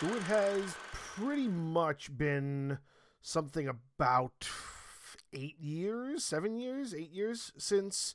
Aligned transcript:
So 0.00 0.06
it 0.06 0.22
has 0.22 0.76
pretty 0.94 1.46
much 1.46 2.16
been 2.16 2.78
something 3.20 3.68
about 3.68 4.48
eight 5.34 5.60
years, 5.60 6.24
seven 6.24 6.56
years, 6.56 6.94
eight 6.94 7.10
years 7.10 7.52
since 7.58 8.14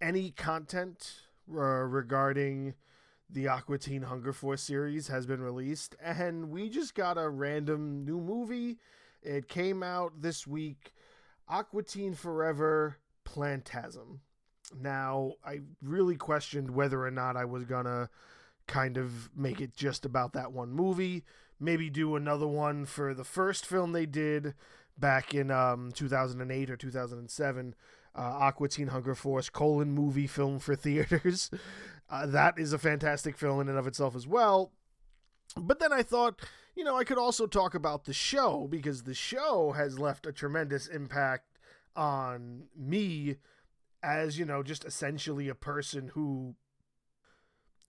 any 0.00 0.30
content 0.30 1.22
uh, 1.52 1.58
regarding 1.58 2.74
the 3.28 3.48
Aqua 3.48 3.78
Teen 3.78 4.02
Hunger 4.02 4.32
Force 4.32 4.62
series 4.62 5.08
has 5.08 5.26
been 5.26 5.40
released, 5.40 5.96
and 6.00 6.50
we 6.50 6.68
just 6.68 6.94
got 6.94 7.18
a 7.18 7.28
random 7.28 8.04
new 8.04 8.20
movie. 8.20 8.78
It 9.20 9.48
came 9.48 9.82
out 9.82 10.22
this 10.22 10.46
week 10.46 10.92
Aqua 11.48 11.82
Teen 11.82 12.14
Forever 12.14 12.98
Plantasm. 13.24 14.20
Now, 14.80 15.32
I 15.44 15.62
really 15.82 16.14
questioned 16.14 16.70
whether 16.70 17.04
or 17.04 17.10
not 17.10 17.36
I 17.36 17.44
was 17.44 17.64
gonna 17.64 18.08
kind 18.68 18.96
of 18.96 19.30
make 19.34 19.60
it 19.60 19.74
just 19.74 20.04
about 20.04 20.32
that 20.34 20.52
one 20.52 20.70
movie. 20.70 21.24
Maybe 21.58 21.90
do 21.90 22.14
another 22.14 22.46
one 22.46 22.86
for 22.86 23.14
the 23.14 23.24
first 23.24 23.66
film 23.66 23.92
they 23.92 24.06
did 24.06 24.54
back 24.96 25.34
in 25.34 25.50
um, 25.50 25.90
2008 25.92 26.70
or 26.70 26.76
2007. 26.76 27.74
Uh, 28.14 28.20
Aqua 28.20 28.68
Teen 28.68 28.88
Hunger 28.88 29.14
Force 29.14 29.48
colon 29.48 29.92
movie 29.92 30.26
film 30.26 30.58
for 30.58 30.76
theaters. 30.76 31.50
Uh, 32.10 32.24
that 32.24 32.58
is 32.58 32.72
a 32.72 32.78
fantastic 32.78 33.36
film 33.36 33.60
in 33.60 33.68
and 33.68 33.76
of 33.76 33.86
itself 33.86 34.16
as 34.16 34.26
well. 34.26 34.72
But 35.56 35.78
then 35.78 35.92
I 35.92 36.02
thought, 36.02 36.40
you 36.74 36.82
know, 36.82 36.96
I 36.96 37.04
could 37.04 37.18
also 37.18 37.46
talk 37.46 37.74
about 37.74 38.04
the 38.04 38.14
show 38.14 38.66
because 38.70 39.02
the 39.02 39.12
show 39.12 39.72
has 39.72 39.98
left 39.98 40.24
a 40.24 40.32
tremendous 40.32 40.86
impact 40.86 41.58
on 41.94 42.64
me 42.74 43.36
as, 44.02 44.38
you 44.38 44.46
know, 44.46 44.62
just 44.62 44.86
essentially 44.86 45.50
a 45.50 45.54
person 45.54 46.12
who 46.14 46.54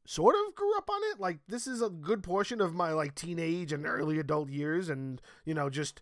sort 0.05 0.35
of 0.35 0.55
grew 0.55 0.75
up 0.77 0.89
on 0.89 1.01
it. 1.11 1.19
Like 1.19 1.39
this 1.47 1.67
is 1.67 1.81
a 1.81 1.89
good 1.89 2.23
portion 2.23 2.61
of 2.61 2.73
my 2.73 2.91
like 2.91 3.15
teenage 3.15 3.71
and 3.71 3.85
early 3.85 4.19
adult 4.19 4.49
years 4.49 4.89
and, 4.89 5.21
you 5.45 5.53
know, 5.53 5.69
just 5.69 6.01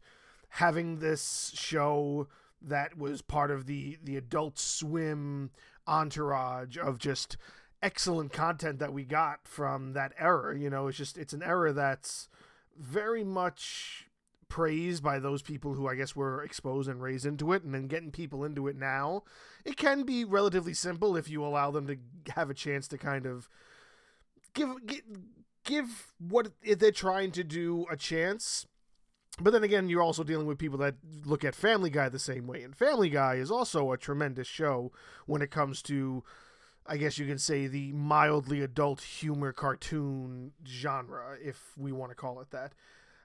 having 0.50 1.00
this 1.00 1.52
show 1.56 2.28
that 2.62 2.98
was 2.98 3.22
part 3.22 3.52
of 3.52 3.66
the 3.66 3.98
the 4.04 4.18
adult 4.18 4.58
swim 4.58 5.52
entourage 5.86 6.78
of 6.78 6.98
just 6.98 7.38
excellent 7.82 8.34
content 8.34 8.80
that 8.80 8.94
we 8.94 9.04
got 9.04 9.40
from 9.44 9.94
that 9.94 10.12
era 10.18 10.58
you 10.58 10.70
know 10.70 10.88
it's 10.88 10.98
just 10.98 11.18
it's 11.18 11.34
an 11.34 11.44
era 11.44 11.72
that's 11.72 12.28
very 12.76 13.24
much 13.24 14.08
praised 14.50 15.04
by 15.04 15.20
those 15.20 15.42
people 15.42 15.74
who 15.74 15.88
I 15.88 15.96
guess 15.96 16.16
were 16.16 16.42
exposed 16.42 16.90
and 16.90 17.02
raised 17.02 17.26
into 17.26 17.52
it 17.52 17.64
and 17.64 17.74
then 17.74 17.88
getting 17.88 18.12
people 18.12 18.44
into 18.44 18.68
it 18.68 18.78
now 18.78 19.24
it 19.66 19.78
can 19.78 20.04
be 20.04 20.24
relatively 20.24 20.74
simple 20.74 21.16
if 21.16 21.30
you 21.30 21.46
allow 21.46 21.70
them 21.70 21.86
to 21.88 21.98
have 22.34 22.50
a 22.50 22.56
chance 22.56 22.88
to 22.88 22.98
kind 22.98 23.26
of 23.26 23.50
give 24.58 24.86
give, 24.86 25.02
give 25.64 26.14
what 26.20 26.52
they're 26.64 26.92
trying 26.92 27.32
to 27.32 27.44
do 27.44 27.86
a 27.90 27.96
chance 27.96 28.66
but 29.40 29.54
then 29.54 29.64
again, 29.64 29.88
you're 29.88 30.02
also 30.02 30.24
dealing 30.24 30.48
with 30.48 30.58
people 30.58 30.80
that 30.80 30.96
look 31.26 31.46
at 31.46 31.54
Family 31.54 31.92
Guy 31.92 32.10
the 32.10 32.18
same 32.18 32.48
way. 32.48 32.64
And 32.64 32.76
Family 32.76 33.10
Guy 33.10 33.36
is 33.36 33.52
also 33.52 33.92
a 33.92 33.98
tremendous 33.98 34.48
show 34.48 34.92
when 35.28 35.44
it 35.44 35.52
comes 35.52 35.84
to, 35.84 36.24
I 36.88 36.98
guess 36.98 37.20
you 37.20 37.28
can 37.28 37.38
say, 37.38 37.68
the 37.68 37.92
mildly 37.92 38.62
adult 38.62 39.02
humor 39.02 39.54
cartoon 39.54 40.54
genre, 40.66 41.38
if 41.40 41.74
we 41.78 41.92
want 41.92 42.12
to 42.12 42.16
call 42.16 42.42
it 42.42 42.50
that. 42.50 42.74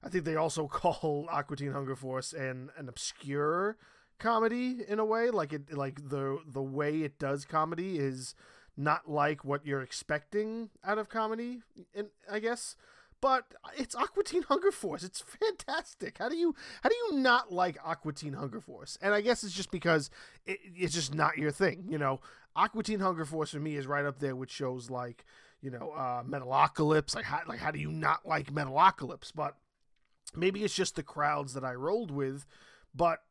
I 0.02 0.10
think 0.10 0.24
they 0.24 0.36
also 0.36 0.66
call 0.68 1.26
Aqua 1.30 1.56
Teen 1.56 1.72
Hunger 1.72 1.96
Force 1.96 2.34
an, 2.34 2.70
an 2.76 2.90
obscure 2.90 3.78
comedy 4.18 4.84
in 4.86 4.98
a 4.98 5.04
way. 5.06 5.30
Like 5.30 5.54
it 5.54 5.72
like 5.72 6.10
the 6.10 6.40
the 6.46 6.62
way 6.62 7.02
it 7.02 7.18
does 7.18 7.46
comedy 7.46 7.98
is 7.98 8.34
not 8.76 9.10
like 9.10 9.44
what 9.44 9.66
you're 9.66 9.82
expecting 9.82 10.70
out 10.84 10.98
of 10.98 11.08
comedy, 11.08 11.62
and 11.94 12.08
I 12.30 12.38
guess 12.38 12.76
but 13.22 13.44
it's 13.78 13.94
Aqua 13.94 14.24
Teen 14.24 14.42
Hunger 14.42 14.72
Force. 14.72 15.04
It's 15.04 15.20
fantastic. 15.40 16.18
How 16.18 16.28
do 16.28 16.36
you 16.36 16.54
how 16.82 16.90
do 16.90 16.96
you 16.96 17.20
not 17.20 17.50
like 17.50 17.78
Aqua 17.82 18.12
Teen 18.12 18.34
Hunger 18.34 18.60
Force? 18.60 18.98
And 19.00 19.14
I 19.14 19.22
guess 19.22 19.42
it's 19.44 19.54
just 19.54 19.70
because 19.70 20.10
it, 20.44 20.58
it's 20.74 20.92
just 20.92 21.14
not 21.14 21.38
your 21.38 21.52
thing. 21.52 21.86
You 21.88 21.96
know, 21.98 22.20
Aqua 22.54 22.82
Teen 22.82 23.00
Hunger 23.00 23.24
Force 23.24 23.52
for 23.52 23.60
me 23.60 23.76
is 23.76 23.86
right 23.86 24.04
up 24.04 24.18
there 24.18 24.36
with 24.36 24.50
shows 24.50 24.90
like 24.90 25.24
you 25.62 25.70
know 25.70 25.92
uh, 25.96 26.24
Metalocalypse. 26.24 27.14
Like 27.14 27.24
how, 27.24 27.40
like 27.46 27.60
how 27.60 27.70
do 27.70 27.78
you 27.78 27.92
not 27.92 28.26
like 28.26 28.52
Metalocalypse? 28.52 29.32
But 29.34 29.56
maybe 30.34 30.64
it's 30.64 30.74
just 30.74 30.96
the 30.96 31.04
crowds 31.04 31.54
that 31.54 31.64
I 31.64 31.74
rolled 31.74 32.10
with. 32.10 32.44
But 32.92 33.22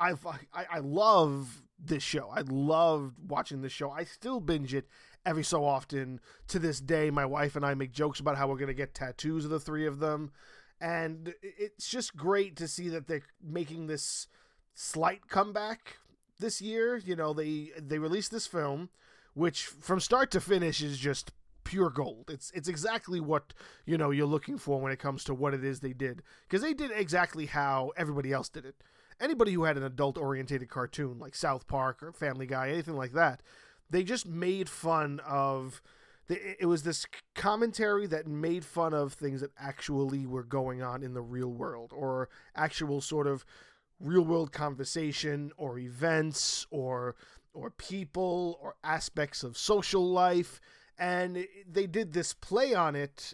I've, 0.00 0.24
I 0.26 0.38
I 0.70 0.78
love 0.78 1.62
this 1.78 2.02
show. 2.02 2.30
I 2.34 2.42
love 2.42 3.14
watching 3.26 3.62
this 3.62 3.72
show. 3.72 3.90
I 3.90 4.04
still 4.04 4.40
binge 4.40 4.74
it 4.74 4.88
every 5.24 5.44
so 5.44 5.64
often 5.64 6.20
to 6.48 6.58
this 6.58 6.80
day. 6.80 7.10
My 7.10 7.24
wife 7.26 7.56
and 7.56 7.64
I 7.64 7.74
make 7.74 7.92
jokes 7.92 8.20
about 8.20 8.36
how 8.36 8.48
we're 8.48 8.58
to 8.58 8.74
get 8.74 8.94
tattoos 8.94 9.44
of 9.44 9.50
the 9.50 9.60
three 9.60 9.86
of 9.86 9.98
them. 9.98 10.32
And 10.80 11.34
it's 11.42 11.88
just 11.88 12.16
great 12.16 12.56
to 12.56 12.68
see 12.68 12.88
that 12.88 13.08
they're 13.08 13.22
making 13.42 13.86
this 13.86 14.28
slight 14.74 15.28
comeback 15.28 15.96
this 16.38 16.60
year. 16.60 16.96
You 16.96 17.16
know, 17.16 17.32
they 17.32 17.70
they 17.80 17.98
released 17.98 18.30
this 18.30 18.46
film, 18.46 18.90
which 19.34 19.64
from 19.66 20.00
start 20.00 20.30
to 20.32 20.40
finish 20.40 20.82
is 20.82 20.98
just 20.98 21.32
pure 21.64 21.90
gold. 21.90 22.30
It's 22.30 22.50
it's 22.52 22.68
exactly 22.68 23.20
what 23.20 23.52
you 23.86 23.98
know 23.98 24.10
you're 24.10 24.26
looking 24.26 24.56
for 24.56 24.80
when 24.80 24.92
it 24.92 24.98
comes 24.98 25.24
to 25.24 25.34
what 25.34 25.52
it 25.52 25.64
is 25.64 25.80
they 25.80 25.92
did 25.92 26.22
because 26.48 26.62
they 26.62 26.74
did 26.74 26.90
exactly 26.92 27.46
how 27.46 27.92
everybody 27.96 28.32
else 28.32 28.48
did 28.48 28.64
it. 28.64 28.76
Anybody 29.20 29.52
who 29.52 29.64
had 29.64 29.76
an 29.76 29.82
adult 29.82 30.16
orientated 30.16 30.68
cartoon 30.68 31.18
like 31.18 31.34
South 31.34 31.66
Park 31.66 32.02
or 32.02 32.12
Family 32.12 32.46
Guy, 32.46 32.68
anything 32.68 32.96
like 32.96 33.12
that, 33.12 33.42
they 33.90 34.04
just 34.04 34.26
made 34.26 34.68
fun 34.68 35.20
of 35.26 35.82
it 36.28 36.66
was 36.66 36.82
this 36.82 37.06
commentary 37.34 38.06
that 38.06 38.26
made 38.26 38.64
fun 38.64 38.92
of 38.92 39.14
things 39.14 39.40
that 39.40 39.50
actually 39.58 40.26
were 40.26 40.42
going 40.42 40.82
on 40.82 41.02
in 41.02 41.14
the 41.14 41.22
real 41.22 41.48
world 41.48 41.92
or 41.94 42.28
actual 42.54 43.00
sort 43.00 43.26
of 43.26 43.46
real 43.98 44.22
world 44.22 44.52
conversation 44.52 45.52
or 45.56 45.78
events 45.78 46.66
or 46.70 47.16
or 47.54 47.70
people 47.70 48.58
or 48.62 48.74
aspects 48.84 49.42
of 49.42 49.56
social 49.56 50.06
life. 50.06 50.60
And 50.98 51.46
they 51.66 51.86
did 51.86 52.12
this 52.12 52.34
play 52.34 52.74
on 52.74 52.94
it 52.94 53.32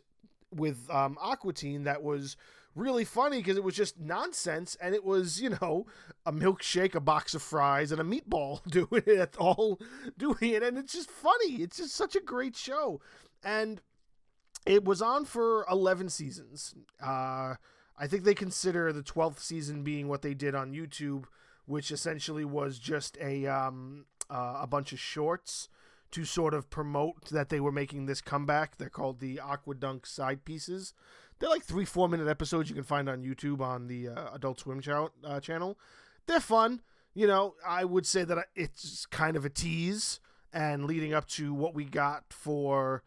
with 0.55 0.89
um, 0.91 1.19
Aqua 1.21 1.53
Teen 1.53 1.85
that 1.85 2.03
was 2.03 2.37
really 2.75 3.05
funny 3.05 3.39
because 3.39 3.57
it 3.57 3.65
was 3.65 3.75
just 3.75 3.99
nonsense 4.01 4.77
and 4.81 4.95
it 4.95 5.05
was 5.05 5.41
you 5.41 5.51
know 5.51 5.87
a 6.27 6.33
milkshake 6.33 6.95
a 6.95 7.01
box 7.01 7.35
of 7.35 7.43
fries 7.43 7.93
and 7.93 8.01
a 8.01 8.05
meatball 8.05 8.63
doing 8.69 9.03
it 9.07 9.37
all 9.39 9.81
doing 10.19 10.37
it 10.41 10.63
and 10.63 10.79
it's 10.79 10.93
just 10.93 11.11
funny. 11.11 11.63
It's 11.63 11.77
just 11.77 11.95
such 11.95 12.17
a 12.17 12.21
great 12.21 12.57
show. 12.57 13.01
And 13.43 13.81
it 14.67 14.85
was 14.85 15.03
on 15.03 15.25
for 15.25 15.67
11 15.71 16.09
seasons. 16.09 16.75
Uh 17.03 17.55
i 17.97 18.09
think 18.09 18.25
they 18.25 18.35
consider 18.35 18.93
the 18.93 19.03
12th 19.03 19.39
season 19.39 19.85
being 19.85 20.09
what 20.09 20.21
they 20.23 20.35
did 20.35 20.53
on 20.53 20.73
youtube 20.73 21.27
which 21.65 21.93
essentially 21.93 22.45
was 22.45 22.81
just 22.81 23.17
a 23.21 23.47
um 23.47 24.07
uh, 24.31 24.59
a 24.63 24.67
bunch 24.67 24.93
of 24.93 24.99
shorts 24.99 25.69
to 26.15 26.25
sort 26.25 26.55
of 26.55 26.71
promote 26.71 27.27
that 27.31 27.49
they 27.49 27.61
were 27.61 27.73
making 27.73 28.07
this 28.07 28.21
comeback 28.21 28.77
they're 28.77 28.89
called 28.89 29.21
the 29.21 29.39
aqua 29.41 29.75
donk 29.75 30.07
side 30.07 30.45
pieces 30.45 30.95
they're 31.39 31.51
like 31.51 31.65
three, 31.65 31.85
four 31.85 32.09
minute 32.09 32.29
episodes 32.29 32.69
you 32.69 32.75
can 32.75 32.85
find 32.85 33.09
on 33.09 33.23
YouTube 33.23 33.61
on 33.61 33.87
the 33.87 34.09
uh, 34.09 34.35
Adult 34.35 34.61
Swim 34.61 34.81
ch- 34.81 34.89
uh, 34.89 35.41
channel. 35.41 35.79
They're 36.27 36.41
fun. 36.41 36.81
You 37.13 37.27
know, 37.27 37.55
I 37.67 37.85
would 37.85 38.07
say 38.07 38.25
that 38.25 38.47
it's 38.55 39.07
kind 39.07 39.37
of 39.37 39.45
a 39.45 39.51
tease 39.51 40.21
and 40.53 40.85
leading 40.85 41.13
up 41.13 41.29
to 41.29 41.53
what 41.53 41.75
we 41.75 41.85
got 41.85 42.25
for 42.31 43.03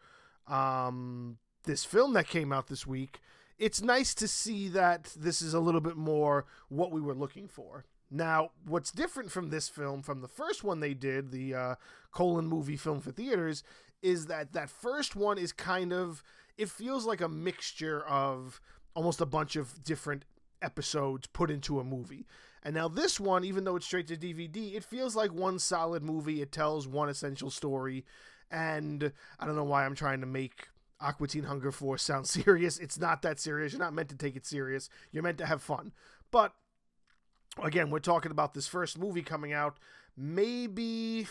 um, 0.46 1.38
this 1.64 1.84
film 1.84 2.12
that 2.14 2.26
came 2.28 2.52
out 2.52 2.68
this 2.68 2.86
week. 2.86 3.20
It's 3.58 3.82
nice 3.82 4.14
to 4.14 4.28
see 4.28 4.68
that 4.68 5.12
this 5.16 5.42
is 5.42 5.52
a 5.52 5.60
little 5.60 5.80
bit 5.80 5.96
more 5.96 6.46
what 6.68 6.92
we 6.92 7.00
were 7.00 7.14
looking 7.14 7.48
for. 7.48 7.84
Now, 8.10 8.50
what's 8.66 8.90
different 8.90 9.30
from 9.30 9.50
this 9.50 9.68
film, 9.68 10.02
from 10.02 10.20
the 10.20 10.28
first 10.28 10.64
one 10.64 10.80
they 10.80 10.94
did, 10.94 11.30
the 11.30 11.54
uh, 11.54 11.74
colon 12.10 12.46
movie 12.46 12.76
film 12.76 13.00
for 13.00 13.10
theaters, 13.12 13.62
is 14.02 14.26
that 14.26 14.52
that 14.52 14.70
first 14.70 15.14
one 15.14 15.38
is 15.38 15.52
kind 15.52 15.92
of 15.92 16.22
it 16.56 16.68
feels 16.68 17.06
like 17.06 17.20
a 17.20 17.28
mixture 17.28 18.04
of 18.06 18.60
almost 18.94 19.20
a 19.20 19.26
bunch 19.26 19.56
of 19.56 19.84
different 19.84 20.24
episodes 20.60 21.26
put 21.28 21.50
into 21.50 21.78
a 21.78 21.84
movie. 21.84 22.26
And 22.64 22.74
now 22.74 22.88
this 22.88 23.20
one, 23.20 23.44
even 23.44 23.64
though 23.64 23.76
it's 23.76 23.86
straight 23.86 24.08
to 24.08 24.16
DVD, 24.16 24.74
it 24.74 24.82
feels 24.82 25.14
like 25.14 25.32
one 25.32 25.58
solid 25.58 26.02
movie. 26.02 26.42
It 26.42 26.50
tells 26.50 26.88
one 26.88 27.08
essential 27.08 27.50
story. 27.50 28.04
And 28.50 29.12
I 29.38 29.46
don't 29.46 29.54
know 29.54 29.64
why 29.64 29.84
I'm 29.84 29.94
trying 29.94 30.20
to 30.20 30.26
make 30.26 30.68
Aqua 31.00 31.28
Teen 31.28 31.44
Hunger 31.44 31.70
Force 31.70 32.02
sound 32.02 32.26
serious. 32.26 32.78
It's 32.78 32.98
not 32.98 33.22
that 33.22 33.38
serious. 33.38 33.72
You're 33.72 33.80
not 33.80 33.94
meant 33.94 34.08
to 34.08 34.16
take 34.16 34.34
it 34.34 34.46
serious. 34.46 34.88
You're 35.12 35.22
meant 35.22 35.38
to 35.38 35.46
have 35.46 35.62
fun. 35.62 35.92
But 36.32 36.52
again, 37.62 37.90
we're 37.90 37.98
talking 37.98 38.30
about 38.30 38.54
this 38.54 38.66
first 38.66 38.98
movie 38.98 39.22
coming 39.22 39.52
out 39.52 39.78
maybe 40.18 41.26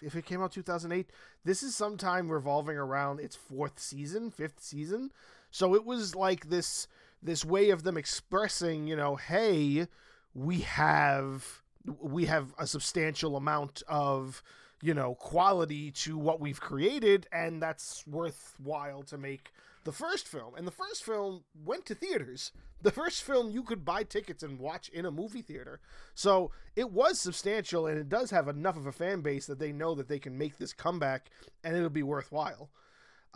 if 0.00 0.14
it 0.14 0.24
came 0.24 0.42
out 0.42 0.52
2008, 0.52 1.10
this 1.44 1.62
is 1.62 1.76
sometime 1.76 2.30
revolving 2.30 2.76
around 2.76 3.20
its 3.20 3.36
fourth 3.36 3.78
season, 3.78 4.30
fifth 4.30 4.60
season. 4.60 5.10
So 5.50 5.74
it 5.74 5.84
was 5.84 6.14
like 6.14 6.48
this 6.48 6.88
this 7.22 7.44
way 7.44 7.70
of 7.70 7.82
them 7.82 7.96
expressing, 7.96 8.86
you 8.86 8.94
know, 8.96 9.16
hey, 9.16 9.88
we 10.34 10.60
have 10.60 11.62
we 12.00 12.26
have 12.26 12.54
a 12.58 12.66
substantial 12.66 13.36
amount 13.36 13.82
of 13.88 14.42
you 14.82 14.94
know 14.94 15.14
quality 15.16 15.90
to 15.90 16.16
what 16.16 16.40
we've 16.40 16.60
created 16.60 17.26
and 17.32 17.60
that's 17.60 18.06
worthwhile 18.06 19.02
to 19.02 19.18
make 19.18 19.50
the 19.88 19.92
first 19.92 20.28
film, 20.28 20.54
and 20.54 20.66
the 20.66 20.70
first 20.70 21.02
film 21.02 21.44
went 21.64 21.86
to 21.86 21.94
theaters. 21.94 22.52
The 22.80 22.92
first 22.92 23.24
film 23.24 23.50
you 23.50 23.64
could 23.64 23.84
buy 23.84 24.04
tickets 24.04 24.44
and 24.44 24.60
watch 24.60 24.88
in 24.90 25.04
a 25.04 25.10
movie 25.10 25.42
theater. 25.42 25.80
So 26.14 26.52
it 26.76 26.92
was 26.92 27.18
substantial, 27.20 27.88
and 27.88 27.98
it 27.98 28.08
does 28.08 28.30
have 28.30 28.46
enough 28.46 28.76
of 28.76 28.86
a 28.86 28.92
fan 28.92 29.20
base 29.20 29.46
that 29.46 29.58
they 29.58 29.72
know 29.72 29.96
that 29.96 30.06
they 30.06 30.20
can 30.20 30.38
make 30.38 30.58
this 30.58 30.72
comeback 30.72 31.28
and 31.64 31.74
it'll 31.74 31.90
be 31.90 32.04
worthwhile. 32.04 32.70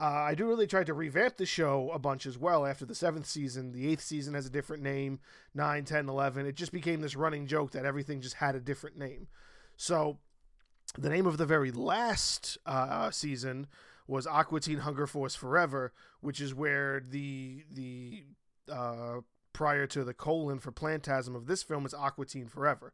Uh, 0.01 0.05
I 0.05 0.37
do 0.37 0.47
really 0.47 0.69
try 0.69 0.85
to 0.85 0.95
revamp 0.95 1.39
the 1.39 1.45
show 1.45 1.91
a 1.93 1.99
bunch 1.99 2.25
as 2.25 2.39
well 2.39 2.65
after 2.65 2.85
the 2.85 2.95
seventh 2.95 3.27
season. 3.27 3.73
The 3.73 3.89
eighth 3.89 4.05
season 4.05 4.35
has 4.35 4.47
a 4.47 4.51
different 4.51 4.85
name 4.85 5.19
9, 5.57 5.87
10, 5.87 6.09
11. 6.09 6.47
It 6.47 6.55
just 6.55 6.71
became 6.71 7.01
this 7.01 7.17
running 7.17 7.49
joke 7.49 7.73
that 7.73 7.85
everything 7.85 8.21
just 8.21 8.37
had 8.37 8.55
a 8.55 8.61
different 8.61 8.97
name. 8.97 9.27
So 9.77 10.19
the 10.97 11.11
name 11.11 11.27
of 11.27 11.37
the 11.37 11.47
very 11.47 11.73
last 11.73 12.59
uh, 12.65 13.11
season 13.11 13.67
was 14.07 14.27
Aqua 14.27 14.61
Teen 14.61 14.79
Hunger 14.79 15.07
Force 15.07 15.35
Forever, 15.35 15.93
which 16.21 16.41
is 16.41 16.55
where 16.55 17.01
the 17.01 17.65
the 17.71 18.25
uh, 18.71 19.21
prior 19.53 19.87
to 19.89 20.05
the 20.05 20.15
colon 20.15 20.59
for 20.59 20.73
Plantasm 20.73 21.35
of 21.35 21.47
this 21.47 21.63
film 21.63 21.87
is 21.87 21.95
Aqua 21.95 22.27
Teen 22.27 22.47
Forever. 22.47 22.93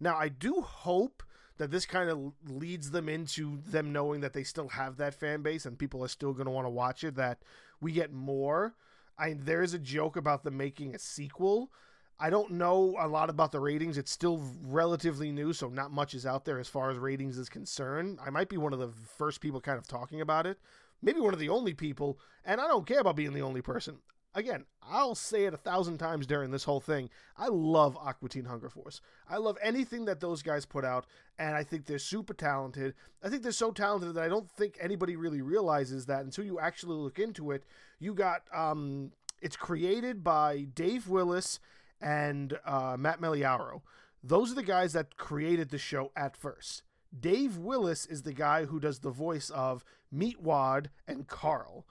Now 0.00 0.16
I 0.16 0.28
do 0.28 0.60
hope 0.60 1.22
that 1.58 1.70
this 1.70 1.86
kind 1.86 2.10
of 2.10 2.32
leads 2.46 2.90
them 2.90 3.08
into 3.08 3.58
them 3.66 3.92
knowing 3.92 4.20
that 4.20 4.34
they 4.34 4.42
still 4.42 4.68
have 4.68 4.96
that 4.98 5.14
fan 5.14 5.42
base 5.42 5.64
and 5.64 5.78
people 5.78 6.04
are 6.04 6.08
still 6.08 6.32
going 6.32 6.46
to 6.46 6.50
want 6.50 6.66
to 6.66 6.70
watch 6.70 7.02
it. 7.04 7.16
That 7.16 7.38
we 7.80 7.92
get 7.92 8.12
more. 8.12 8.74
I 9.18 9.34
there 9.38 9.62
is 9.62 9.74
a 9.74 9.78
joke 9.78 10.16
about 10.16 10.44
them 10.44 10.56
making 10.56 10.94
a 10.94 10.98
sequel. 10.98 11.70
I 12.18 12.30
don't 12.30 12.52
know 12.52 12.96
a 12.98 13.06
lot 13.06 13.28
about 13.28 13.52
the 13.52 13.60
ratings. 13.60 13.98
It's 13.98 14.10
still 14.10 14.40
relatively 14.64 15.30
new, 15.30 15.52
so 15.52 15.68
not 15.68 15.92
much 15.92 16.14
is 16.14 16.24
out 16.24 16.44
there 16.44 16.58
as 16.58 16.68
far 16.68 16.90
as 16.90 16.96
ratings 16.96 17.36
is 17.36 17.48
concerned. 17.48 18.18
I 18.24 18.30
might 18.30 18.48
be 18.48 18.56
one 18.56 18.72
of 18.72 18.78
the 18.78 18.92
first 19.18 19.40
people 19.40 19.60
kind 19.60 19.78
of 19.78 19.86
talking 19.86 20.22
about 20.22 20.46
it, 20.46 20.58
maybe 21.02 21.20
one 21.20 21.34
of 21.34 21.40
the 21.40 21.50
only 21.50 21.74
people, 21.74 22.18
and 22.44 22.60
I 22.60 22.68
don't 22.68 22.86
care 22.86 23.00
about 23.00 23.16
being 23.16 23.34
the 23.34 23.42
only 23.42 23.60
person. 23.60 23.98
Again, 24.34 24.64
I'll 24.82 25.14
say 25.14 25.44
it 25.44 25.54
a 25.54 25.58
thousand 25.58 25.98
times 25.98 26.26
during 26.26 26.50
this 26.50 26.64
whole 26.64 26.80
thing. 26.80 27.08
I 27.38 27.48
love 27.48 27.96
Aqua 27.96 28.28
Teen 28.28 28.44
Hunger 28.44 28.68
Force. 28.68 29.00
I 29.28 29.38
love 29.38 29.56
anything 29.62 30.04
that 30.06 30.20
those 30.20 30.42
guys 30.42 30.66
put 30.66 30.84
out, 30.84 31.06
and 31.38 31.54
I 31.54 31.64
think 31.64 31.86
they're 31.86 31.98
super 31.98 32.34
talented. 32.34 32.94
I 33.22 33.28
think 33.28 33.42
they're 33.42 33.52
so 33.52 33.72
talented 33.72 34.14
that 34.14 34.22
I 34.22 34.28
don't 34.28 34.50
think 34.50 34.76
anybody 34.80 35.16
really 35.16 35.40
realizes 35.42 36.06
that 36.06 36.24
until 36.24 36.44
you 36.44 36.60
actually 36.60 36.96
look 36.96 37.18
into 37.18 37.50
it. 37.50 37.64
You 37.98 38.14
got 38.14 38.42
um, 38.54 39.12
it's 39.40 39.56
created 39.56 40.24
by 40.24 40.66
Dave 40.74 41.08
Willis 41.08 41.58
and 42.00 42.58
uh, 42.64 42.96
Matt 42.98 43.20
Maiellaro. 43.20 43.82
Those 44.22 44.52
are 44.52 44.56
the 44.56 44.62
guys 44.62 44.92
that 44.94 45.16
created 45.16 45.70
the 45.70 45.78
show 45.78 46.10
at 46.16 46.36
first. 46.36 46.82
Dave 47.18 47.56
Willis 47.56 48.06
is 48.06 48.22
the 48.22 48.32
guy 48.32 48.64
who 48.64 48.80
does 48.80 48.98
the 48.98 49.10
voice 49.10 49.50
of 49.50 49.84
Meatwad 50.12 50.86
and 51.06 51.26
Carl. 51.26 51.86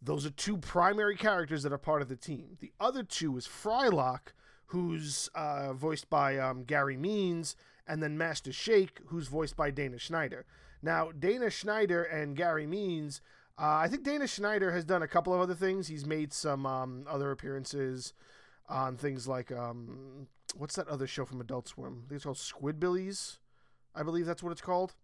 Those 0.00 0.24
are 0.24 0.30
two 0.30 0.56
primary 0.56 1.16
characters 1.16 1.62
that 1.62 1.72
are 1.72 1.78
part 1.78 2.02
of 2.02 2.08
the 2.08 2.16
team. 2.16 2.56
The 2.60 2.72
other 2.80 3.02
two 3.02 3.36
is 3.36 3.46
Frylock, 3.46 4.32
who's 4.66 5.28
uh, 5.34 5.72
voiced 5.72 6.08
by 6.08 6.38
um, 6.38 6.64
Carey 6.64 6.96
Means, 6.96 7.56
and 7.86 8.02
then 8.02 8.16
Master 8.16 8.52
Shake, 8.52 9.00
who's 9.06 9.28
voiced 9.28 9.56
by 9.56 9.70
Dana 9.70 9.98
Snyder. 9.98 10.46
Now, 10.82 11.10
Dana 11.10 11.50
Snyder 11.50 12.02
and 12.02 12.36
Carey 12.36 12.66
Means, 12.66 13.20
uh, 13.58 13.76
I 13.82 13.88
think 13.88 14.04
Dana 14.04 14.28
Snyder 14.28 14.70
has 14.70 14.84
done 14.84 15.02
a 15.02 15.08
couple 15.08 15.34
of 15.34 15.40
other 15.40 15.54
things. 15.54 15.88
He's 15.88 16.06
made 16.06 16.32
some 16.32 16.64
um, 16.64 17.04
other 17.08 17.30
appearances 17.32 18.12
on 18.68 18.96
things 18.96 19.26
like 19.26 19.50
um, 19.52 20.28
what's 20.56 20.76
that 20.76 20.88
other 20.88 21.06
show 21.06 21.24
from 21.24 21.40
Adult 21.40 21.68
Swim? 21.68 22.02
I 22.04 22.08
think 22.08 22.16
it's 22.16 22.24
called 22.24 22.36
Squidbillies. 22.36 23.38
I 23.94 24.02
believe 24.02 24.26
that's 24.26 24.42
what 24.42 24.52
it's 24.52 24.60
called. 24.60 24.94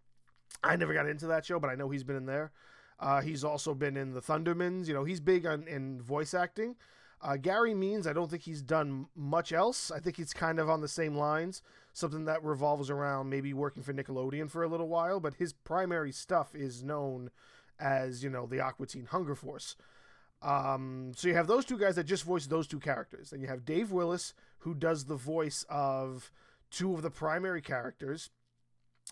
I 0.63 0.75
never 0.75 0.93
got 0.93 1.07
into 1.07 1.27
that 1.27 1.45
show, 1.45 1.59
but 1.59 1.69
I 1.69 1.75
know 1.75 1.89
he's 1.89 2.03
been 2.03 2.15
in 2.15 2.25
there. 2.25 2.51
Uh, 2.99 3.21
he's 3.21 3.43
also 3.43 3.73
been 3.73 3.97
in 3.97 4.13
the 4.13 4.21
Thundermans. 4.21 4.87
You 4.87 4.93
know, 4.93 5.03
he's 5.03 5.19
big 5.19 5.45
on 5.45 5.67
in 5.67 6.01
voice 6.01 6.33
acting. 6.33 6.75
Uh, 7.21 7.37
Carey 7.41 7.73
Means, 7.73 8.07
I 8.07 8.13
don't 8.13 8.29
think 8.29 8.43
he's 8.43 8.61
done 8.61 9.07
much 9.15 9.51
else. 9.51 9.89
I 9.89 9.99
think 9.99 10.17
he's 10.17 10.33
kind 10.33 10.59
of 10.59 10.69
on 10.69 10.81
the 10.81 10.87
same 10.87 11.15
lines, 11.15 11.61
something 11.93 12.25
that 12.25 12.43
revolves 12.43 12.89
around 12.89 13.29
maybe 13.29 13.53
working 13.53 13.83
for 13.83 13.93
Nickelodeon 13.93 14.49
for 14.49 14.63
a 14.63 14.67
little 14.67 14.87
while. 14.87 15.19
But 15.19 15.35
his 15.35 15.53
primary 15.53 16.11
stuff 16.11 16.53
is 16.53 16.83
known 16.83 17.31
as 17.79 18.23
you 18.23 18.29
know 18.29 18.45
the 18.45 18.59
Aqua 18.59 18.85
Teen 18.85 19.05
Hunger 19.05 19.35
Force. 19.35 19.75
Um, 20.45 21.13
so 21.15 21.27
you 21.27 21.33
have 21.33 21.47
those 21.47 21.65
two 21.65 21.77
guys 21.77 21.95
that 21.95 22.03
just 22.03 22.23
voice 22.23 22.45
those 22.45 22.67
two 22.67 22.79
characters. 22.79 23.31
Then 23.31 23.41
you 23.41 23.47
have 23.47 23.65
Dave 23.65 23.91
Willis, 23.91 24.35
who 24.59 24.75
does 24.75 25.05
the 25.05 25.15
voice 25.15 25.65
of 25.69 26.31
two 26.69 26.93
of 26.93 27.01
the 27.01 27.09
primary 27.09 27.61
characters. 27.61 28.29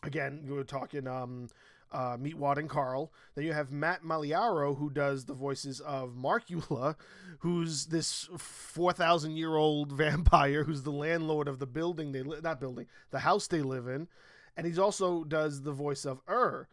Again, 0.03 0.43
we 0.47 0.53
were 0.53 0.63
talking 0.63 1.07
um, 1.07 1.47
uh, 1.91 2.17
and 2.21 2.69
Carl. 2.69 3.11
Then 3.33 3.45
you 3.45 3.53
have 3.53 3.71
Matt 3.71 4.03
Maiellaro, 4.03 4.77
who 4.77 4.91
does 4.91 5.25
the 5.25 5.33
voices 5.33 5.79
of 5.79 6.13
Markula, 6.15 6.95
who's 7.39 7.87
this 7.87 8.29
4,000 8.37 9.31
year 9.31 9.55
old 9.55 9.91
vampire 9.97 10.63
who's 10.63 10.83
the 10.83 10.91
landlord 10.91 11.47
of 11.47 11.57
the 11.57 11.65
building 11.65 12.11
they 12.11 12.21
not 12.21 12.59
building, 12.59 12.85
the 13.09 13.19
house 13.19 13.47
they 13.47 13.61
live 13.61 13.87
in. 13.87 14.07
And 14.55 14.67
he's 14.67 14.79
also 14.79 15.23
does 15.23 15.63
the 15.63 15.71
voice 15.71 16.05
of 16.05 16.21
Err. 16.29 16.67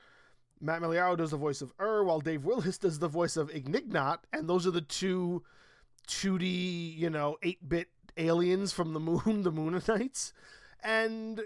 Matt 0.60 0.82
Maiellaro 0.82 1.16
does 1.16 1.30
the 1.30 1.36
voice 1.36 1.62
of 1.62 1.72
Err, 1.80 2.04
while 2.04 2.20
Dave 2.20 2.44
Willis 2.44 2.78
does 2.78 2.98
the 2.98 3.08
voice 3.08 3.36
of 3.36 3.50
Ignignokt, 3.50 4.26
and 4.32 4.48
those 4.48 4.66
are 4.66 4.70
the 4.70 4.80
two 4.80 5.42
2D, 6.08 6.98
you 6.98 7.08
know, 7.08 7.36
8 7.42 7.68
bit 7.68 7.88
aliens 8.16 8.72
from 8.72 8.92
the 8.92 9.00
moon, 9.00 9.22
the 9.42 9.52
Mooninites. 9.52 10.32
And 10.82 11.40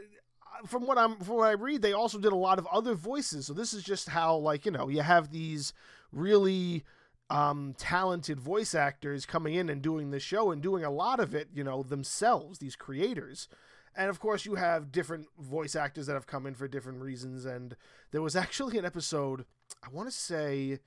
from 0.66 0.86
what 0.86 0.98
I'm 0.98 1.18
from 1.18 1.36
what 1.36 1.48
I 1.48 1.52
read, 1.52 1.82
they 1.82 1.92
also 1.92 2.18
did 2.18 2.32
a 2.32 2.36
lot 2.36 2.58
of 2.58 2.66
other 2.66 2.94
voices. 2.94 3.46
So 3.46 3.52
this 3.52 3.74
is 3.74 3.82
just 3.82 4.08
how 4.08 4.36
like 4.36 4.64
you 4.64 4.72
know 4.72 4.88
you 4.88 5.02
have 5.02 5.30
these 5.30 5.72
really 6.12 6.84
um, 7.30 7.74
talented 7.78 8.38
voice 8.38 8.74
actors 8.74 9.26
coming 9.26 9.54
in 9.54 9.68
and 9.68 9.82
doing 9.82 10.10
the 10.10 10.20
show 10.20 10.50
and 10.50 10.62
doing 10.62 10.84
a 10.84 10.90
lot 10.90 11.20
of 11.20 11.34
it, 11.34 11.48
you 11.52 11.64
know, 11.64 11.82
themselves. 11.82 12.58
These 12.58 12.76
creators. 12.76 13.48
And 13.96 14.10
of 14.10 14.18
course, 14.18 14.44
you 14.44 14.56
have 14.56 14.90
different 14.90 15.26
voice 15.38 15.76
actors 15.76 16.06
that 16.06 16.14
have 16.14 16.26
come 16.26 16.46
in 16.46 16.54
for 16.54 16.66
different 16.66 17.00
reasons. 17.00 17.44
And 17.44 17.76
there 18.10 18.22
was 18.22 18.36
actually 18.44 18.78
an 18.78 18.84
episode, 18.84 19.44
I 19.82 19.88
want 19.90 20.08
to 20.08 20.14
say, 20.14 20.78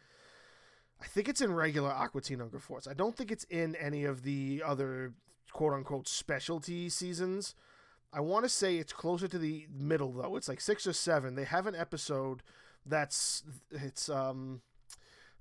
I 1.01 1.05
think 1.05 1.29
it's 1.29 1.41
in 1.41 1.53
regular 1.53 1.89
Aqua 1.89 2.21
Teen 2.21 2.39
Hunger 2.39 2.59
Force. 2.59 2.87
I 2.87 2.93
don't 2.93 3.15
think 3.15 3.31
it's 3.31 3.45
in 3.45 3.75
any 3.75 4.03
of 4.03 4.23
the 4.23 4.63
other 4.65 5.13
quote 5.51 5.73
unquote 5.73 6.07
specialty 6.07 6.89
seasons. 6.89 7.55
I 8.11 8.21
want 8.21 8.45
to 8.45 8.49
say 8.49 8.77
it's 8.77 8.93
closer 8.93 9.27
to 9.27 9.37
the 9.37 9.67
middle 9.71 10.11
though. 10.11 10.35
It's 10.37 10.47
like 10.47 10.61
six 10.61 10.87
or 10.87 10.93
seven. 10.93 11.35
They 11.35 11.43
have 11.43 11.67
an 11.67 11.75
episode 11.75 12.41
that's 12.85 13.43
it's 13.69 14.09
um 14.09 14.61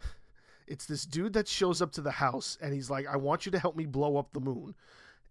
it's 0.67 0.87
this 0.87 1.07
dude 1.07 1.33
that 1.35 1.49
shows 1.49 1.81
up 1.81 1.93
to 1.93 2.01
the 2.01 2.13
house 2.13 2.59
and 2.61 2.75
he's 2.75 2.91
like, 2.91 3.07
I 3.07 3.17
want 3.17 3.47
you 3.47 3.53
to 3.53 3.59
help 3.59 3.77
me 3.77 3.87
blow 3.87 4.17
up 4.17 4.33
the 4.33 4.41
moon. 4.41 4.75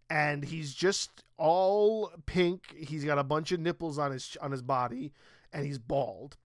And 0.09 0.43
he's 0.43 0.73
just 0.73 1.23
all 1.37 2.11
pink. 2.25 2.75
He's 2.77 3.03
got 3.03 3.17
a 3.17 3.23
bunch 3.23 3.51
of 3.51 3.59
nipples 3.59 3.97
on 3.97 4.11
his 4.11 4.37
on 4.41 4.51
his 4.51 4.61
body, 4.61 5.13
and 5.51 5.65
he's 5.65 5.79
bald. 5.79 6.37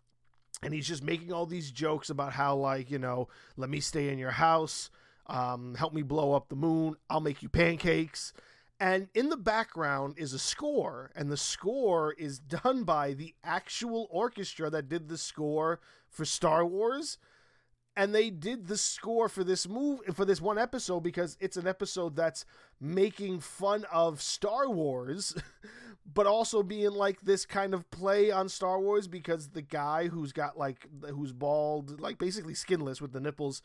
And 0.62 0.74
he's 0.74 0.86
just 0.86 1.02
making 1.02 1.32
all 1.32 1.46
these 1.46 1.70
jokes 1.70 2.10
about 2.10 2.32
how, 2.32 2.56
like, 2.56 2.90
you 2.90 2.98
know, 2.98 3.28
let 3.56 3.70
me 3.70 3.80
stay 3.80 4.10
in 4.10 4.18
your 4.18 4.30
house, 4.30 4.90
um, 5.26 5.74
help 5.74 5.94
me 5.94 6.02
blow 6.02 6.34
up 6.34 6.48
the 6.48 6.56
moon, 6.56 6.96
I'll 7.08 7.20
make 7.20 7.42
you 7.42 7.48
pancakes 7.48 8.34
and 8.80 9.08
in 9.14 9.28
the 9.28 9.36
background 9.36 10.14
is 10.16 10.32
a 10.32 10.38
score 10.38 11.10
and 11.14 11.30
the 11.30 11.36
score 11.36 12.14
is 12.14 12.38
done 12.38 12.84
by 12.84 13.12
the 13.12 13.34
actual 13.44 14.08
orchestra 14.10 14.70
that 14.70 14.88
did 14.88 15.08
the 15.08 15.18
score 15.18 15.80
for 16.08 16.24
Star 16.24 16.64
Wars 16.64 17.18
and 17.96 18.14
they 18.14 18.30
did 18.30 18.66
the 18.66 18.76
score 18.76 19.28
for 19.28 19.44
this 19.44 19.68
move 19.68 20.00
for 20.14 20.24
this 20.24 20.40
one 20.40 20.58
episode 20.58 21.00
because 21.00 21.36
it's 21.40 21.56
an 21.56 21.66
episode 21.66 22.16
that's 22.16 22.44
making 22.80 23.40
fun 23.40 23.84
of 23.92 24.22
Star 24.22 24.68
Wars 24.68 25.34
but 26.14 26.26
also 26.26 26.62
being 26.62 26.92
like 26.92 27.20
this 27.20 27.44
kind 27.44 27.74
of 27.74 27.90
play 27.90 28.30
on 28.30 28.48
Star 28.48 28.80
Wars 28.80 29.08
because 29.08 29.48
the 29.48 29.62
guy 29.62 30.08
who's 30.08 30.32
got 30.32 30.56
like 30.56 30.86
who's 31.08 31.32
bald 31.32 32.00
like 32.00 32.18
basically 32.18 32.54
skinless 32.54 33.00
with 33.00 33.12
the 33.12 33.20
nipples 33.20 33.62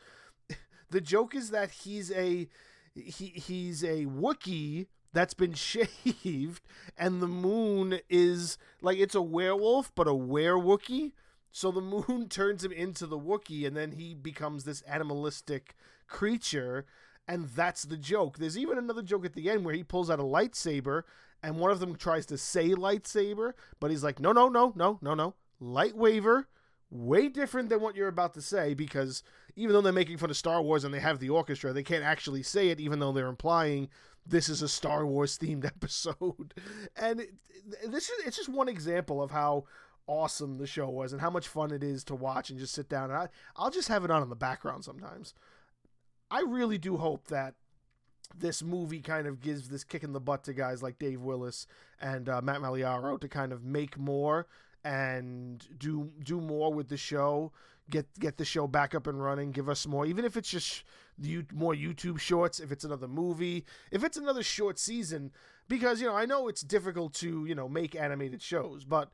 the 0.90 1.00
joke 1.00 1.34
is 1.34 1.50
that 1.50 1.70
he's 1.70 2.10
a 2.12 2.48
he 2.94 3.26
he's 3.26 3.82
a 3.82 4.06
Wookiee 4.06 4.86
that's 5.16 5.34
been 5.34 5.54
shaved, 5.54 6.62
and 6.96 7.20
the 7.20 7.26
moon 7.28 8.00
is 8.08 8.58
like 8.82 8.98
it's 8.98 9.14
a 9.14 9.22
werewolf, 9.22 9.92
but 9.94 10.06
a 10.06 10.12
werewookie. 10.12 11.12
So 11.52 11.70
the 11.70 11.80
moon 11.80 12.28
turns 12.30 12.64
him 12.64 12.72
into 12.72 13.06
the 13.06 13.18
Wookiee, 13.18 13.66
and 13.66 13.76
then 13.76 13.92
he 13.92 14.14
becomes 14.14 14.64
this 14.64 14.82
animalistic 14.82 15.74
creature, 16.06 16.86
and 17.26 17.48
that's 17.48 17.82
the 17.82 17.96
joke. 17.96 18.38
There's 18.38 18.58
even 18.58 18.78
another 18.78 19.02
joke 19.02 19.24
at 19.24 19.34
the 19.34 19.50
end 19.50 19.64
where 19.64 19.74
he 19.74 19.82
pulls 19.82 20.10
out 20.10 20.20
a 20.20 20.24
lightsaber, 20.24 21.02
and 21.42 21.58
one 21.58 21.70
of 21.70 21.80
them 21.80 21.96
tries 21.96 22.26
to 22.26 22.38
say 22.38 22.70
lightsaber, 22.70 23.52
but 23.80 23.90
he's 23.90 24.04
like, 24.04 24.20
no, 24.20 24.32
no, 24.32 24.48
no, 24.48 24.72
no, 24.76 24.98
no, 25.00 25.14
no, 25.14 25.34
light 25.60 25.96
waver. 25.96 26.48
Way 26.88 27.28
different 27.28 27.68
than 27.68 27.80
what 27.80 27.96
you're 27.96 28.06
about 28.06 28.34
to 28.34 28.40
say 28.40 28.72
because 28.72 29.24
even 29.56 29.72
though 29.72 29.80
they're 29.80 29.92
making 29.92 30.18
fun 30.18 30.30
of 30.30 30.36
Star 30.36 30.62
Wars 30.62 30.84
and 30.84 30.94
they 30.94 31.00
have 31.00 31.18
the 31.18 31.30
orchestra, 31.30 31.72
they 31.72 31.82
can't 31.82 32.04
actually 32.04 32.44
say 32.44 32.68
it, 32.68 32.78
even 32.78 33.00
though 33.00 33.10
they're 33.10 33.26
implying 33.26 33.88
this 34.24 34.48
is 34.48 34.62
a 34.62 34.68
Star 34.68 35.06
Wars 35.06 35.38
themed 35.42 35.64
episode. 35.64 36.54
And 36.96 37.20
it, 37.20 37.34
this 37.88 38.08
is 38.08 38.26
it's 38.26 38.36
just 38.36 38.48
one 38.48 38.68
example 38.68 39.22
of 39.22 39.30
how 39.30 39.64
awesome 40.06 40.58
the 40.58 40.66
show 40.66 40.88
was 40.88 41.12
and 41.12 41.20
how 41.20 41.30
much 41.30 41.48
fun 41.48 41.72
it 41.72 41.82
is 41.82 42.04
to 42.04 42.14
watch 42.14 42.50
and 42.50 42.58
just 42.58 42.74
sit 42.74 42.88
down 42.88 43.10
and 43.10 43.18
I, 43.18 43.28
I'll 43.56 43.70
just 43.70 43.88
have 43.88 44.04
it 44.04 44.10
on 44.10 44.22
in 44.22 44.28
the 44.28 44.36
background 44.36 44.84
sometimes. 44.84 45.34
I 46.30 46.40
really 46.40 46.78
do 46.78 46.96
hope 46.96 47.28
that 47.28 47.54
this 48.36 48.62
movie 48.62 49.00
kind 49.00 49.26
of 49.26 49.40
gives 49.40 49.68
this 49.68 49.84
kick 49.84 50.02
in 50.02 50.12
the 50.12 50.20
butt 50.20 50.44
to 50.44 50.52
guys 50.52 50.82
like 50.82 50.98
Dave 50.98 51.20
Willis 51.20 51.66
and 52.00 52.28
uh, 52.28 52.40
Matt 52.42 52.60
Maiellaro 52.60 53.20
to 53.20 53.28
kind 53.28 53.52
of 53.52 53.64
make 53.64 53.98
more 53.98 54.46
and 54.84 55.66
do 55.78 56.10
do 56.22 56.40
more 56.40 56.72
with 56.72 56.88
the 56.88 56.96
show. 56.96 57.52
Get 57.88 58.06
get 58.18 58.36
the 58.36 58.44
show 58.44 58.66
back 58.66 58.94
up 58.94 59.06
and 59.06 59.22
running. 59.22 59.52
Give 59.52 59.68
us 59.68 59.86
more, 59.86 60.06
even 60.06 60.24
if 60.24 60.36
it's 60.36 60.50
just 60.50 60.84
the 61.18 61.44
more 61.52 61.74
YouTube 61.74 62.18
shorts. 62.18 62.58
If 62.58 62.72
it's 62.72 62.84
another 62.84 63.08
movie, 63.08 63.64
if 63.90 64.02
it's 64.02 64.16
another 64.16 64.42
short 64.42 64.78
season, 64.78 65.30
because 65.68 66.00
you 66.00 66.06
know 66.06 66.14
I 66.14 66.26
know 66.26 66.48
it's 66.48 66.62
difficult 66.62 67.14
to 67.14 67.46
you 67.46 67.54
know 67.54 67.68
make 67.68 67.94
animated 67.94 68.42
shows, 68.42 68.84
but 68.84 69.10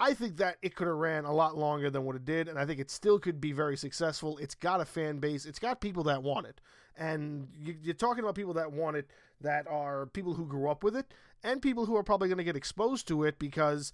I 0.00 0.14
think 0.14 0.38
that 0.38 0.56
it 0.62 0.74
could 0.74 0.86
have 0.86 0.96
ran 0.96 1.26
a 1.26 1.32
lot 1.32 1.58
longer 1.58 1.90
than 1.90 2.04
what 2.04 2.16
it 2.16 2.24
did, 2.24 2.48
and 2.48 2.58
I 2.58 2.64
think 2.64 2.80
it 2.80 2.90
still 2.90 3.18
could 3.18 3.40
be 3.40 3.52
very 3.52 3.76
successful. 3.76 4.38
It's 4.38 4.54
got 4.54 4.80
a 4.80 4.86
fan 4.86 5.18
base. 5.18 5.44
It's 5.44 5.58
got 5.58 5.82
people 5.82 6.04
that 6.04 6.22
want 6.22 6.46
it, 6.46 6.60
and 6.96 7.48
you, 7.52 7.90
are 7.90 7.94
talking 7.94 8.24
about 8.24 8.34
people 8.34 8.54
that 8.54 8.72
want 8.72 8.96
it 8.96 9.10
that 9.42 9.66
are 9.68 10.06
people 10.06 10.34
who 10.34 10.46
grew 10.46 10.70
up 10.70 10.82
with 10.82 10.96
it, 10.96 11.12
and 11.44 11.60
people 11.60 11.84
who 11.84 11.96
are 11.96 12.02
probably 12.02 12.28
going 12.28 12.38
to 12.38 12.44
get 12.44 12.56
exposed 12.56 13.06
to 13.08 13.24
it 13.24 13.38
because 13.38 13.92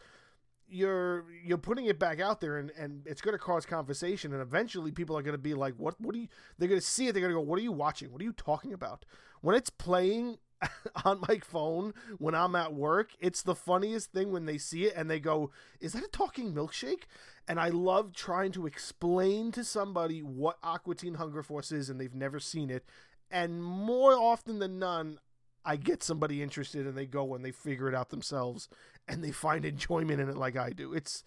you're 0.69 1.25
you're 1.45 1.59
putting 1.59 1.87
it 1.87 1.99
back 1.99 2.21
out 2.21 2.41
there 2.41 2.59
and, 2.59 2.73
and 2.77 3.07
it's 3.07 3.21
going 3.21 3.35
to 3.35 3.39
cause 3.39 3.65
conversation 3.65 4.33
and 4.33 4.43
eventually 4.43 4.91
people 4.91 5.17
are 5.17 5.23
going 5.23 5.35
to 5.35 5.39
be 5.39 5.55
like 5.55 5.75
what 5.77 6.01
what 6.01 6.15
are 6.15 6.19
you 6.19 6.27
they're 6.59 6.69
going 6.69 6.81
to 6.81 6.85
see 6.87 7.07
it 7.07 7.13
they're 7.13 7.21
going 7.21 7.33
to 7.33 7.37
go 7.37 7.41
what 7.41 7.59
are 7.59 7.63
you 7.63 7.71
watching 7.71 8.11
what 8.11 8.21
are 8.21 8.25
you 8.25 8.33
talking 8.33 8.73
about 8.73 9.05
when 9.43 9.55
it's 9.55 9.71
playing 9.71 10.39
on 11.05 11.21
my 11.29 11.39
phone 11.39 11.93
when 12.19 12.35
I'm 12.35 12.55
at 12.55 12.73
work 12.73 13.11
it's 13.21 13.43
the 13.43 13.55
funniest 13.55 14.13
thing 14.13 14.33
when 14.33 14.47
they 14.47 14.57
see 14.59 14.85
it 14.85 14.95
and 14.97 15.11
they 15.11 15.21
go 15.21 15.51
is 15.81 15.93
that 15.93 16.05
a 16.05 16.09
talking 16.09 16.55
milkshake 16.55 17.03
and 17.47 17.61
I 17.61 17.69
love 17.69 18.15
trying 18.15 18.53
to 18.53 18.67
explain 18.67 19.53
to 19.53 19.63
somebody 19.65 20.21
what 20.21 20.59
Aqua 20.63 20.95
Teen 20.95 21.15
Hunger 21.15 21.43
Force 21.43 21.73
is 21.73 21.91
and 21.91 22.01
they've 22.01 22.15
never 22.15 22.41
seen 22.41 22.71
it 22.71 22.85
and 23.31 23.63
more 23.63 24.15
often 24.15 24.59
than 24.59 24.79
none 24.79 25.19
I 25.67 25.75
get 25.75 26.03
somebody 26.03 26.43
interested 26.43 26.87
and 26.87 26.97
they 26.97 27.07
go 27.07 27.35
and 27.35 27.45
they 27.45 27.51
figure 27.51 27.89
it 27.89 27.95
out 27.95 28.11
themselves 28.11 28.69
and 29.09 29.23
they 29.23 29.33
find 29.33 29.65
enjoyment 29.65 30.21
in 30.21 30.29
it 30.29 30.37
like 30.37 30.57
I 30.57 30.71
do. 30.71 30.95
It's 30.95 31.25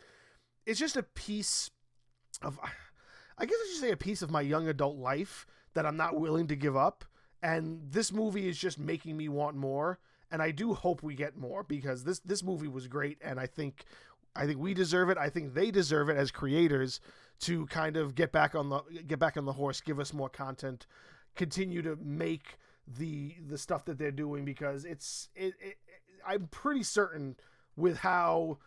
it's 0.65 0.79
just 0.79 0.95
a 0.97 1.03
piece 1.03 1.69
of 2.41 2.57
I 3.37 3.45
guess 3.45 3.57
I 3.61 3.67
should 3.69 3.81
say 3.81 3.91
a 3.91 3.97
piece 3.97 4.21
of 4.21 4.31
my 4.31 4.41
young 4.41 4.67
adult 4.67 4.97
life 4.97 5.45
that 5.73 5.85
I'm 5.85 5.97
not 5.97 6.19
willing 6.19 6.47
to 6.47 6.55
give 6.55 6.75
up. 6.75 7.03
And 7.41 7.79
this 7.91 8.11
movie 8.11 8.47
is 8.47 8.57
just 8.57 8.79
making 8.79 9.15
me 9.15 9.29
want 9.29 9.55
more. 9.55 9.99
And 10.31 10.41
I 10.41 10.51
do 10.51 10.73
hope 10.73 11.01
we 11.01 11.15
get 11.15 11.37
more 11.37 11.63
because 11.63 12.03
this 12.03 12.19
this 12.19 12.43
movie 12.43 12.67
was 12.67 12.87
great 12.87 13.17
and 13.21 13.39
I 13.39 13.47
think 13.47 13.85
I 14.35 14.45
think 14.45 14.59
we 14.59 14.73
deserve 14.73 15.09
it. 15.09 15.17
I 15.17 15.29
think 15.29 15.53
they 15.53 15.71
deserve 15.71 16.09
it 16.09 16.17
as 16.17 16.31
creators 16.31 16.99
to 17.41 17.65
kind 17.67 17.97
of 17.97 18.15
get 18.15 18.31
back 18.31 18.55
on 18.55 18.69
the 18.69 18.81
get 19.07 19.19
back 19.19 19.37
on 19.37 19.45
the 19.45 19.53
horse, 19.53 19.81
give 19.81 19.99
us 19.99 20.13
more 20.13 20.29
content, 20.29 20.85
continue 21.35 21.81
to 21.81 21.95
make 21.97 22.57
the 22.87 23.35
the 23.47 23.57
stuff 23.57 23.85
that 23.85 23.97
they're 23.97 24.11
doing 24.11 24.45
because 24.45 24.85
it's 24.85 25.29
it, 25.35 25.53
it, 25.59 25.77
I'm 26.27 26.47
pretty 26.47 26.83
certain 26.83 27.35
with 27.75 27.97
how 27.97 28.59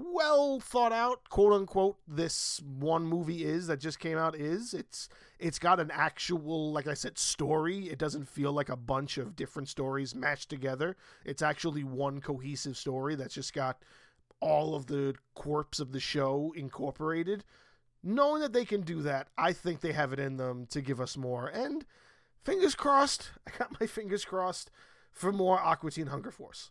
well 0.00 0.60
thought 0.60 0.92
out 0.92 1.28
quote 1.28 1.52
unquote 1.52 1.96
this 2.06 2.62
one 2.78 3.04
movie 3.04 3.44
is 3.44 3.66
that 3.66 3.80
just 3.80 3.98
came 3.98 4.16
out 4.16 4.36
is 4.36 4.72
it's 4.72 5.08
it's 5.40 5.58
got 5.58 5.80
an 5.80 5.90
actual 5.92 6.72
like 6.72 6.86
i 6.86 6.94
said 6.94 7.18
story 7.18 7.88
it 7.88 7.98
doesn't 7.98 8.28
feel 8.28 8.52
like 8.52 8.68
a 8.68 8.76
bunch 8.76 9.18
of 9.18 9.34
different 9.34 9.68
stories 9.68 10.14
matched 10.14 10.48
together 10.48 10.96
it's 11.24 11.42
actually 11.42 11.82
one 11.82 12.20
cohesive 12.20 12.76
story 12.76 13.16
that's 13.16 13.34
just 13.34 13.52
got 13.52 13.82
all 14.40 14.76
of 14.76 14.86
the 14.86 15.14
quirks 15.34 15.80
of 15.80 15.90
the 15.90 16.00
show 16.00 16.52
incorporated 16.54 17.42
knowing 18.04 18.40
that 18.40 18.52
they 18.52 18.64
can 18.64 18.82
do 18.82 19.02
that 19.02 19.26
i 19.36 19.52
think 19.52 19.80
they 19.80 19.92
have 19.92 20.12
it 20.12 20.20
in 20.20 20.36
them 20.36 20.64
to 20.66 20.80
give 20.80 21.00
us 21.00 21.16
more 21.16 21.48
and 21.48 21.84
fingers 22.44 22.74
crossed. 22.74 23.30
I 23.46 23.56
got 23.58 23.80
my 23.80 23.86
fingers 23.86 24.24
crossed 24.24 24.70
for 25.12 25.32
more 25.32 25.58
Aqua 25.58 25.90
Teen 25.90 26.06
Hunger 26.06 26.30
Force. 26.30 26.70